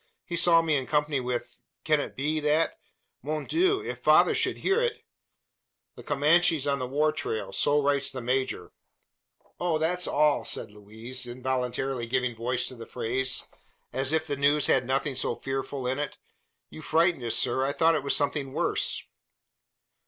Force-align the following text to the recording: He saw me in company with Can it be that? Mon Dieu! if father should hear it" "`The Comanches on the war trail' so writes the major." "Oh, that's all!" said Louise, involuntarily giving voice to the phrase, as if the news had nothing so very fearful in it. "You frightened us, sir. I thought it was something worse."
He 0.25 0.35
saw 0.35 0.63
me 0.63 0.77
in 0.77 0.87
company 0.87 1.19
with 1.19 1.61
Can 1.83 1.99
it 1.99 2.15
be 2.15 2.39
that? 2.39 2.73
Mon 3.21 3.45
Dieu! 3.45 3.83
if 3.85 3.99
father 3.99 4.33
should 4.33 4.57
hear 4.57 4.81
it" 4.81 5.03
"`The 5.95 6.03
Comanches 6.03 6.65
on 6.65 6.79
the 6.79 6.87
war 6.87 7.11
trail' 7.11 7.53
so 7.53 7.79
writes 7.79 8.09
the 8.11 8.19
major." 8.19 8.71
"Oh, 9.59 9.77
that's 9.77 10.07
all!" 10.07 10.43
said 10.43 10.71
Louise, 10.71 11.27
involuntarily 11.27 12.07
giving 12.07 12.35
voice 12.35 12.65
to 12.69 12.75
the 12.75 12.87
phrase, 12.87 13.45
as 13.93 14.11
if 14.11 14.25
the 14.25 14.35
news 14.35 14.65
had 14.65 14.87
nothing 14.87 15.13
so 15.13 15.35
very 15.35 15.43
fearful 15.43 15.85
in 15.85 15.99
it. 15.99 16.17
"You 16.71 16.81
frightened 16.81 17.23
us, 17.23 17.35
sir. 17.35 17.63
I 17.63 17.71
thought 17.71 17.93
it 17.93 18.01
was 18.01 18.15
something 18.15 18.53
worse." 18.53 19.03